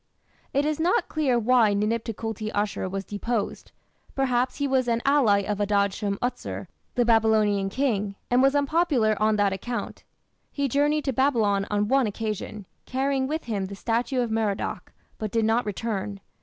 It 0.51 0.65
is 0.65 0.79
not 0.79 1.09
clear 1.09 1.37
why 1.37 1.75
Ninip 1.75 2.03
Tukulti 2.03 2.49
Ashur 2.55 2.89
was 2.89 3.05
deposed. 3.05 3.71
Perhaps 4.15 4.55
he 4.55 4.67
was 4.67 4.87
an 4.87 5.03
ally 5.05 5.41
of 5.43 5.61
Adad 5.61 5.93
shum 5.93 6.17
utsur, 6.23 6.65
the 6.95 7.05
Babylonian 7.05 7.69
king, 7.69 8.15
and 8.31 8.41
was 8.41 8.55
unpopular 8.55 9.15
on 9.21 9.35
that 9.35 9.53
account. 9.53 10.03
He 10.51 10.67
journeyed 10.67 11.05
to 11.05 11.13
Babylon 11.13 11.67
on 11.69 11.87
one 11.87 12.07
occasion, 12.07 12.65
carrying 12.87 13.27
with 13.27 13.43
him 13.43 13.65
the 13.65 13.75
statue 13.75 14.21
of 14.21 14.31
Merodach, 14.31 14.91
but 15.19 15.29
did 15.29 15.45
not 15.45 15.67
return. 15.67 16.19